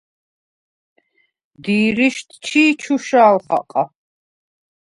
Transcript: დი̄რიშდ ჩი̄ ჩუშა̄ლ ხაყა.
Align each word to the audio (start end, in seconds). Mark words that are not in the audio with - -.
დი̄რიშდ 1.63 2.29
ჩი̄ 2.45 2.69
ჩუშა̄ლ 2.81 3.35
ხაყა. 3.45 3.83